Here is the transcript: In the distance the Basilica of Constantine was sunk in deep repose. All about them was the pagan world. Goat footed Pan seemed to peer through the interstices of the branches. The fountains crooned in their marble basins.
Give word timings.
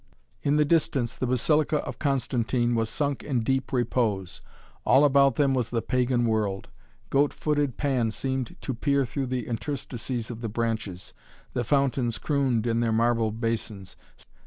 In 0.41 0.55
the 0.55 0.65
distance 0.65 1.15
the 1.15 1.27
Basilica 1.27 1.77
of 1.83 1.99
Constantine 1.99 2.73
was 2.73 2.89
sunk 2.89 3.21
in 3.21 3.41
deep 3.43 3.71
repose. 3.71 4.41
All 4.83 5.05
about 5.05 5.35
them 5.35 5.53
was 5.53 5.69
the 5.69 5.83
pagan 5.83 6.25
world. 6.25 6.69
Goat 7.11 7.31
footed 7.31 7.77
Pan 7.77 8.09
seemed 8.09 8.55
to 8.61 8.73
peer 8.73 9.05
through 9.05 9.27
the 9.27 9.45
interstices 9.45 10.31
of 10.31 10.41
the 10.41 10.49
branches. 10.49 11.13
The 11.53 11.63
fountains 11.63 12.17
crooned 12.17 12.65
in 12.65 12.79
their 12.79 12.91
marble 12.91 13.29
basins. 13.29 13.95